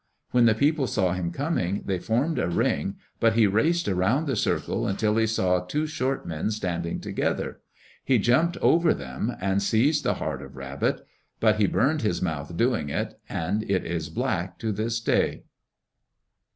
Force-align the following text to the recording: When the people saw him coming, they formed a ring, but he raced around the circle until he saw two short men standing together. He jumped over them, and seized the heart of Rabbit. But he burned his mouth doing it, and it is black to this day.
When 0.31 0.45
the 0.47 0.55
people 0.55 0.87
saw 0.87 1.13
him 1.13 1.29
coming, 1.29 1.83
they 1.85 1.99
formed 1.99 2.39
a 2.39 2.49
ring, 2.49 2.95
but 3.19 3.33
he 3.33 3.45
raced 3.45 3.87
around 3.87 4.25
the 4.25 4.35
circle 4.35 4.87
until 4.87 5.15
he 5.17 5.27
saw 5.27 5.59
two 5.59 5.85
short 5.85 6.25
men 6.25 6.49
standing 6.49 6.99
together. 6.99 7.59
He 8.03 8.17
jumped 8.17 8.57
over 8.63 8.95
them, 8.95 9.35
and 9.39 9.61
seized 9.61 10.03
the 10.03 10.15
heart 10.15 10.41
of 10.41 10.57
Rabbit. 10.57 11.05
But 11.39 11.57
he 11.57 11.67
burned 11.67 12.01
his 12.01 12.19
mouth 12.19 12.57
doing 12.57 12.89
it, 12.89 13.19
and 13.29 13.61
it 13.69 13.85
is 13.85 14.09
black 14.09 14.57
to 14.57 14.71
this 14.71 14.99
day. 14.99 15.43